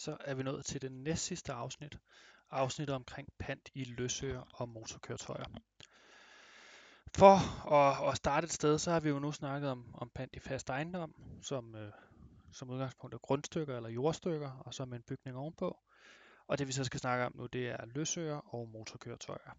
[0.00, 1.98] så er vi nået til det næst sidste afsnit.
[2.50, 5.44] Afsnittet omkring pant i løsøer og motorkøretøjer.
[7.14, 7.34] For
[7.74, 10.38] at, at starte et sted, så har vi jo nu snakket om, om pant i
[10.38, 11.92] fast ejendom, som, øh,
[12.52, 15.78] som udgangspunkt er grundstykker eller jordstykker, og så med en bygning ovenpå.
[16.46, 19.56] Og det vi så skal snakke om nu, det er løsøer og motorkøretøjer.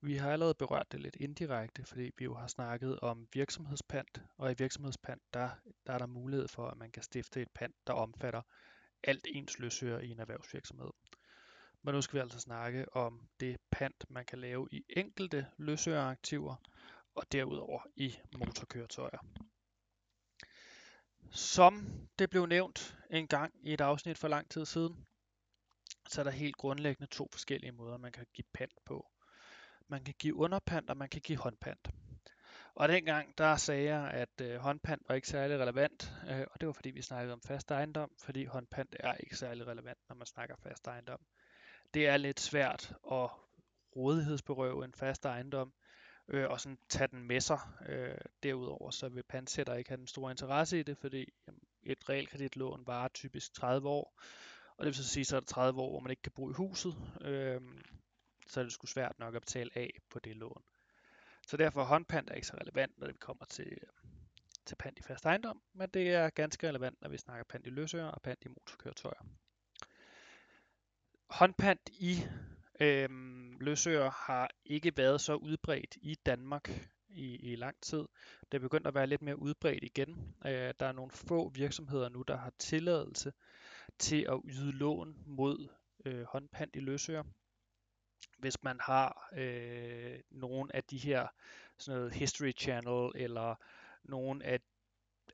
[0.00, 4.52] Vi har allerede berørt det lidt indirekte, fordi vi jo har snakket om virksomhedspant, og
[4.52, 5.50] i virksomhedspant, der,
[5.86, 8.42] der er der mulighed for, at man kan stifte et pant, der omfatter
[9.04, 10.90] alt ens løsøger i en erhvervsvirksomhed.
[11.82, 16.56] Men nu skal vi altså snakke om det pant, man kan lave i enkelte løsøgeraktiver,
[17.14, 19.18] og derudover i motorkøretøjer.
[21.30, 21.86] Som
[22.18, 25.06] det blev nævnt en gang i et afsnit for lang tid siden,
[26.08, 29.10] så er der helt grundlæggende to forskellige måder, man kan give pant på.
[29.88, 31.90] Man kan give underpant, og man kan give håndpant.
[32.74, 36.66] Og dengang, der sagde jeg, at øh, håndpant var ikke særlig relevant, øh, og det
[36.66, 40.26] var fordi, vi snakkede om fast ejendom, fordi håndpant er ikke særlig relevant, når man
[40.26, 41.20] snakker fast ejendom.
[41.94, 43.30] Det er lidt svært at
[43.96, 45.72] rådighedsberøve en fast ejendom,
[46.28, 47.60] øh, og sådan tage den med sig.
[47.88, 52.08] Øh, derudover så vil pantsætter ikke have den store interesse i det, fordi jamen, et
[52.08, 54.20] realkreditlån varer typisk 30 år,
[54.76, 56.50] og det vil så sige, så er der 30 år, hvor man ikke kan bo
[56.50, 57.60] i huset, øh,
[58.46, 60.62] så er det sgu svært nok at betale af på det lån.
[61.46, 63.78] Så derfor håndpant er ikke så relevant, når det kommer til,
[64.66, 67.70] til pant i fast ejendom, men det er ganske relevant, når vi snakker pant i
[67.70, 69.22] løsøger og pant i motorkøretøjer.
[71.30, 72.16] Håndpant i
[72.80, 73.08] øh,
[73.60, 76.70] løsøger har ikke været så udbredt i Danmark
[77.08, 78.04] i, i lang tid.
[78.52, 80.34] Det er begyndt at være lidt mere udbredt igen.
[80.46, 83.32] Øh, der er nogle få virksomheder nu, der har tilladelse
[83.98, 85.68] til at yde lån mod
[86.04, 87.22] øh, håndpant i løsøger
[88.38, 91.26] hvis man har øh, nogle af de her
[91.78, 93.54] sådan noget History Channel eller
[94.04, 94.60] nogle af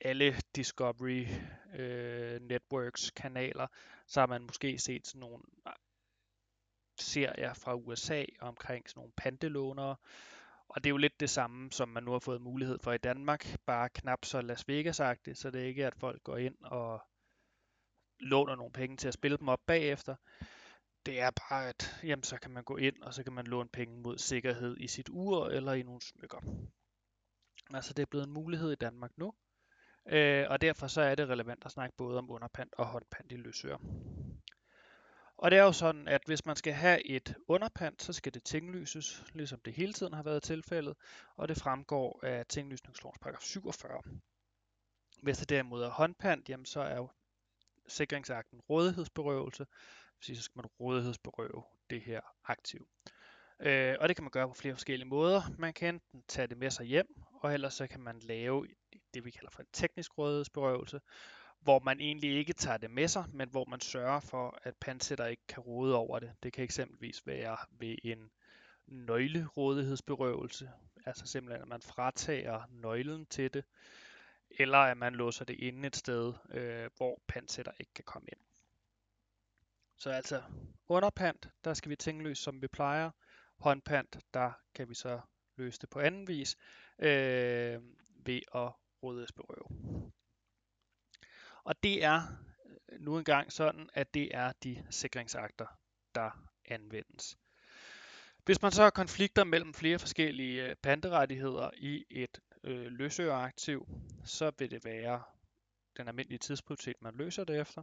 [0.00, 1.26] alle Discovery
[1.74, 3.66] øh, Networks kanaler,
[4.06, 5.42] så har man måske set sådan nogle
[6.98, 9.96] serier fra USA omkring sådan nogle pantelånere.
[10.68, 12.98] Og det er jo lidt det samme, som man nu har fået mulighed for i
[12.98, 17.02] Danmark, bare knap så Las vegas så det er ikke, at folk går ind og
[18.20, 20.16] låner nogle penge til at spille dem op bagefter
[21.06, 23.68] det er bare, at jamen, så kan man gå ind, og så kan man låne
[23.68, 26.38] penge mod sikkerhed i sit ur eller i nogle smykker.
[27.74, 29.34] Altså det er blevet en mulighed i Danmark nu,
[30.08, 33.36] øh, og derfor så er det relevant at snakke både om underpant og håndpant i
[33.36, 33.78] løsøre.
[35.36, 38.44] Og det er jo sådan, at hvis man skal have et underpant, så skal det
[38.44, 40.96] tinglyses, ligesom det hele tiden har været tilfældet,
[41.36, 44.02] og det fremgår af tinglysningslovens paragraf 47.
[45.22, 47.08] Hvis det derimod er håndpant, jamen så er jo
[47.88, 49.66] sikringsakten rådighedsberøvelse,
[50.22, 52.88] så skal man rådighedsberøve det her aktiv.
[53.60, 55.42] Øh, og det kan man gøre på flere forskellige måder.
[55.58, 58.66] Man kan enten tage det med sig hjem, og ellers så kan man lave
[59.14, 61.00] det, vi kalder for en teknisk rådighedsberøvelse,
[61.60, 65.26] hvor man egentlig ikke tager det med sig, men hvor man sørger for, at pansætter
[65.26, 66.32] ikke kan råde over det.
[66.42, 68.30] Det kan eksempelvis være ved en
[68.86, 70.70] nøglerådighedsberøvelse,
[71.06, 73.64] altså simpelthen at man fratager nøglen til det,
[74.50, 78.40] eller at man låser det inde et sted, øh, hvor pansætter ikke kan komme ind.
[80.02, 80.42] Så altså
[80.88, 83.10] underpant, der skal vi tingløse, som vi plejer.
[83.58, 85.20] Håndpant, der kan vi så
[85.56, 86.56] løse det på anden vis
[86.98, 87.82] øh,
[88.26, 90.12] ved at rådighedsberøve.
[91.64, 92.22] Og det er
[92.92, 95.66] øh, nu engang sådan, at det er de sikringsakter,
[96.14, 97.38] der anvendes.
[98.44, 103.88] Hvis man så har konflikter mellem flere forskellige øh, panterettigheder i et øh, løsøreaktiv,
[104.24, 105.22] så vil det være
[105.96, 107.82] den almindelige tidsprioritet, man løser det efter.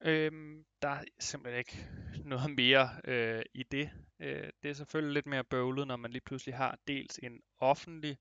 [0.00, 1.88] Øhm, der er simpelthen ikke
[2.24, 3.90] noget mere øh, i det.
[4.20, 8.18] Øh, det er selvfølgelig lidt mere bøvlet, når man lige pludselig har dels en offentlig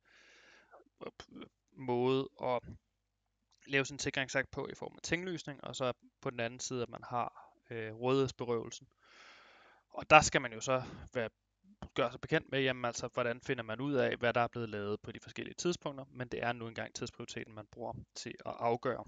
[1.05, 1.11] øh,
[1.71, 2.59] måde at
[3.67, 6.89] lave sin sikringsakt på i form af tinglysning, og så på den anden side, at
[6.89, 8.87] man har øh, rådighedsberøvelsen.
[9.89, 11.29] Og der skal man jo så være,
[11.95, 14.69] gøre sig bekendt med, jamen altså, hvordan finder man ud af, hvad der er blevet
[14.69, 18.53] lavet på de forskellige tidspunkter, men det er nu engang tidsprioriteten, man bruger til at
[18.59, 19.03] afgøre,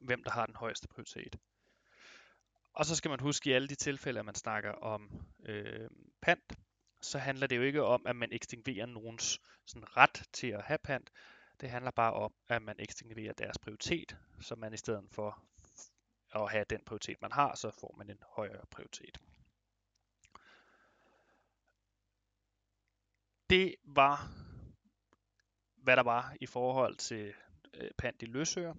[0.00, 1.36] hvem der har den højeste prioritet.
[2.82, 5.90] Og så skal man huske i alle de tilfælde, at man snakker om øh,
[6.22, 6.52] pant,
[7.02, 10.78] så handler det jo ikke om, at man ekstinguerer nogens sådan, ret til at have
[10.78, 11.10] pant.
[11.60, 15.42] Det handler bare om, at man ekstinguerer deres prioritet, så man i stedet for
[16.34, 19.18] at have den prioritet, man har, så får man en højere prioritet.
[23.50, 24.30] Det var,
[25.76, 27.34] hvad der var i forhold til
[27.74, 28.74] øh, pant i løsøger.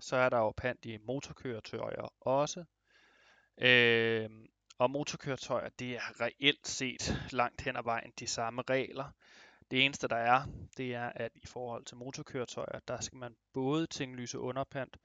[0.00, 2.64] Så er der jo pant i motorkøretøjer også.
[3.58, 4.30] Øh,
[4.78, 9.10] og motorkøretøjer, det er reelt set langt hen ad vejen de samme regler.
[9.70, 10.42] Det eneste der er,
[10.76, 14.96] det er, at i forhold til motorkøretøjer, der skal man både tinglyse underpant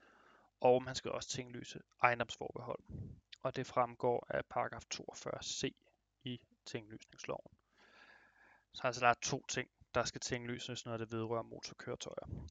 [0.60, 2.82] og man skal også tinglyse ejendomsforbehold.
[3.42, 5.70] Og det fremgår af paragraf 42c
[6.24, 7.52] i tinglysningsloven.
[8.72, 12.46] Så altså der er to ting, der skal tinglyses, når det vedrører motorkøretøjer.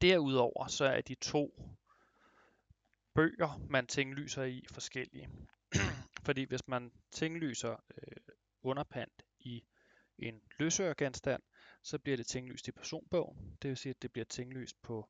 [0.00, 1.54] Derudover så er de to
[3.20, 5.28] bøger, man tinglyser i forskellige.
[6.26, 9.64] Fordi hvis man tinglyser øh, underpant i
[10.18, 11.42] en løsøregenstand,
[11.82, 13.58] så bliver det tinglyst i personbogen.
[13.62, 15.08] Det vil sige, at det bliver tinglyst på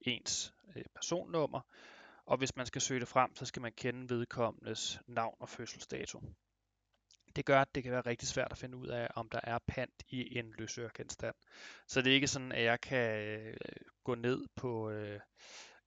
[0.00, 1.60] ens øh, personnummer.
[2.26, 6.22] Og hvis man skal søge det frem, så skal man kende vedkommendes navn og fødselsdato.
[7.36, 9.58] Det gør, at det kan være rigtig svært at finde ud af, om der er
[9.66, 11.34] pant i en løsøregenstand.
[11.86, 13.56] Så det er ikke sådan, at jeg kan øh,
[14.04, 15.20] gå ned på øh,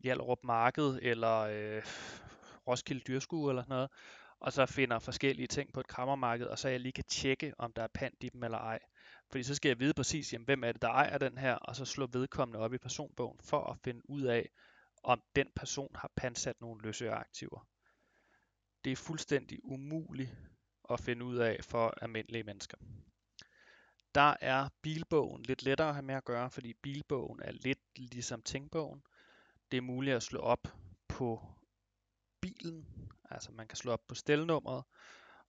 [0.03, 1.83] Hjallerup Marked eller øh,
[2.67, 3.89] Roskilde Dyrskue eller noget,
[4.39, 7.73] og så finder forskellige ting på et krammermarked, og så jeg lige kan tjekke, om
[7.73, 8.79] der er pant i dem eller ej.
[9.31, 11.75] Fordi så skal jeg vide præcis, jamen, hvem er det, der ejer den her, og
[11.75, 14.49] så slå vedkommende op i personbogen for at finde ud af,
[15.03, 17.67] om den person har pansat nogle løsøreaktiver.
[18.83, 20.37] Det er fuldstændig umuligt
[20.89, 22.77] at finde ud af for almindelige mennesker.
[24.15, 28.41] Der er bilbogen lidt lettere at have med at gøre, fordi bilbogen er lidt ligesom
[28.41, 29.01] tænkbogen.
[29.73, 30.67] Det er muligt at slå op
[31.07, 31.41] på
[32.41, 32.87] bilen,
[33.29, 34.83] altså man kan slå op på stelnummeret,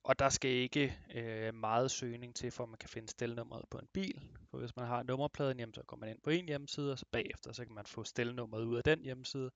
[0.03, 3.77] og der skal ikke øh, meget søgning til, for at man kan finde stelnummeret på
[3.77, 4.21] en bil.
[4.49, 7.05] For hvis man har nummerpladen, jamen, så går man ind på en hjemmeside, og så
[7.11, 9.51] bagefter så kan man få stelnummeret ud af den hjemmeside,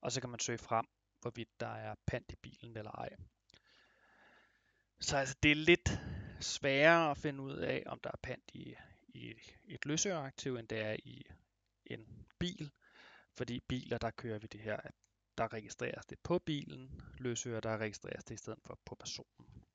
[0.00, 0.86] og så kan man søge frem,
[1.20, 3.16] hvorvidt der er pant i bilen eller ej.
[5.00, 6.00] Så altså, det er lidt
[6.40, 8.74] sværere at finde ud af, om der er pant i,
[9.08, 9.34] i
[9.64, 11.22] et løsøreaktiv, end det er i
[11.86, 12.70] en bil.
[13.40, 14.94] Fordi biler, der kører vi det her, at
[15.38, 17.02] der registreres det på bilen.
[17.18, 19.66] løsøger, der registreres det i stedet for på personen.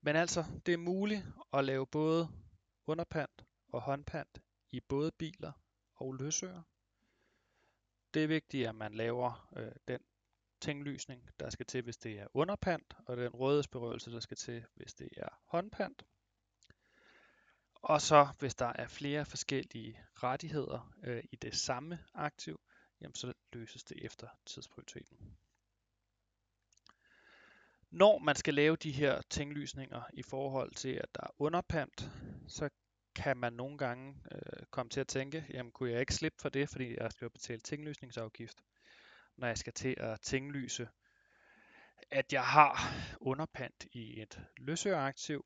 [0.00, 2.28] Men altså, det er muligt at lave både
[2.86, 5.52] underpant og håndpant i både biler
[5.94, 6.62] og løsøger.
[8.14, 10.00] Det er vigtigt, at man laver øh, den
[10.60, 14.94] tinglysning, der skal til, hvis det er underpant, og den rådighedsberøvelse, der skal til, hvis
[14.94, 16.06] det er håndpant.
[17.82, 22.60] Og så hvis der er flere forskellige rettigheder øh, i det samme aktiv,
[23.00, 25.36] jamen så løses det efter tidsprioriteten.
[27.90, 32.10] Når man skal lave de her tinglysninger i forhold til, at der er underpant,
[32.48, 32.68] så
[33.14, 36.48] kan man nogle gange øh, komme til at tænke, jamen kunne jeg ikke slippe for
[36.48, 38.62] det, fordi jeg skal betale tinglysningsafgift
[39.36, 40.88] når jeg skal til at tinglyse,
[42.10, 45.44] at jeg har underpant i et løsøreaktiv.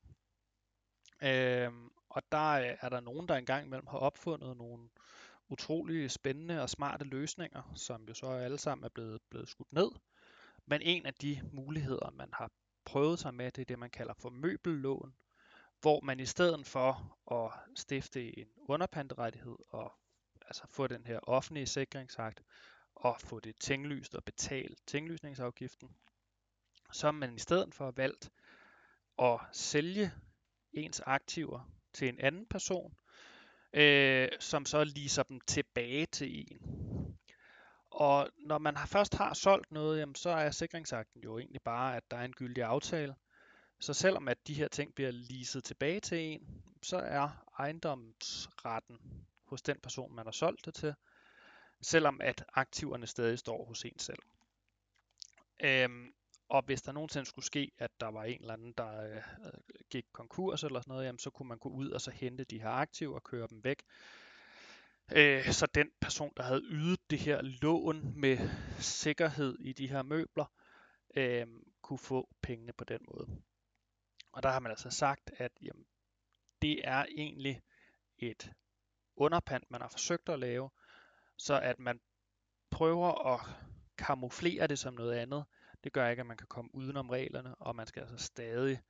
[1.23, 1.73] Øh,
[2.11, 4.89] og der øh, er der nogen, der engang imellem har opfundet nogle
[5.49, 9.91] utrolig spændende og smarte løsninger, som jo så alle sammen er blevet, blevet skudt ned.
[10.67, 12.51] Men en af de muligheder, man har
[12.85, 15.15] prøvet sig med, det er det, man kalder for møbellån,
[15.81, 19.93] hvor man i stedet for at stifte en underpanterettighed og
[20.47, 22.43] altså få den her offentlige sikringsakt,
[22.95, 25.89] og få det tinglyst og betale tinglysningsafgiften,
[26.93, 28.31] så har man i stedet for valgt
[29.19, 30.13] at sælge
[30.73, 32.95] ens aktiver til en anden person,
[33.73, 36.61] øh, som så leaser dem tilbage til en.
[37.91, 41.97] Og når man har, først har solgt noget, jamen, så er sikringsakten jo egentlig bare,
[41.97, 43.15] at der er en gyldig aftale.
[43.81, 48.99] Så selvom at de her ting bliver leaset tilbage til en, så er ejendomsretten
[49.45, 50.95] hos den person, man har solgt det til,
[51.83, 54.23] selvom at aktiverne stadig står hos en selv.
[55.65, 56.13] Øhm,
[56.51, 59.23] og hvis der nogensinde skulle ske, at der var en eller anden, der øh,
[59.91, 62.61] gik konkurs eller sådan noget, jamen, så kunne man gå ud og så hente de
[62.61, 63.83] her aktiver og køre dem væk.
[65.13, 68.39] Øh, så den person, der havde ydet det her lån med
[68.79, 70.53] sikkerhed i de her møbler,
[71.17, 71.47] øh,
[71.83, 73.29] kunne få pengene på den måde.
[74.33, 75.87] Og der har man altså sagt, at jamen,
[76.63, 77.63] det er egentlig
[78.19, 78.53] et
[79.17, 80.71] underpant, man har forsøgt at lave,
[81.37, 82.01] så at man
[82.71, 83.41] prøver at
[83.99, 85.45] kamuflere det som noget andet,
[85.85, 88.81] det gør ikke, at man kan komme udenom reglerne, og man skal altså stadig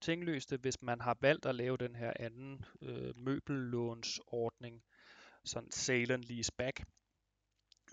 [0.00, 4.82] tinglyste, det, hvis man har valgt at lave den her anden øh, møbellånsordning,
[5.44, 6.84] sådan sale and lease back,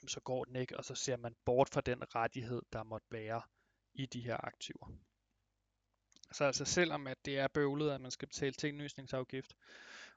[0.07, 3.41] så går den ikke, og så ser man bort fra den rettighed, der måtte være
[3.93, 4.91] i de her aktiver.
[6.31, 9.53] Så altså selvom at det er bøvlet, at man skal betale tinglysningsafgift,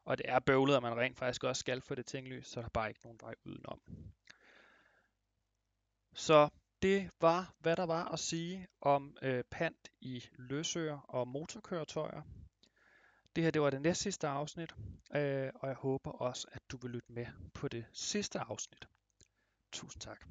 [0.04, 2.64] og det er bøvlet, at man rent faktisk også skal få det tinglyst, så er
[2.64, 3.80] der bare ikke nogen vej udenom.
[6.14, 6.48] Så
[6.82, 12.22] det var, hvad der var at sige om øh, pant i løsøer og motorkøretøjer.
[13.36, 14.74] Det her det var det næst sidste afsnit,
[15.14, 18.88] øh, og jeg håber også, at du vil lytte med på det sidste afsnit.
[19.72, 20.26] Tusind tak.